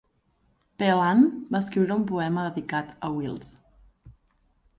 [0.83, 1.21] Phelan
[1.55, 3.53] va escriure un poema dedicat a Wills.